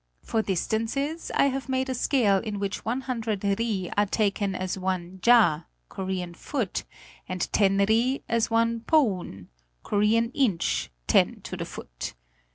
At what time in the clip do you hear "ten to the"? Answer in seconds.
11.05-11.65